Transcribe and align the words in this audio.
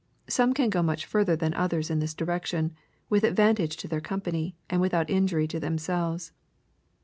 Some 0.27 0.55
can 0.55 0.71
go 0.71 0.81
much 0.81 1.05
further 1.05 1.35
than 1.35 1.53
others 1.53 1.91
in 1.91 1.99
this 1.99 2.15
direction, 2.15 2.73
with 3.07 3.23
advantage 3.23 3.77
to 3.77 3.87
their 3.87 4.01
company, 4.01 4.55
and 4.67 4.81
without 4.81 5.11
injury 5.11 5.47
to 5.49 5.59
them 5.59 5.77
selves. 5.77 6.31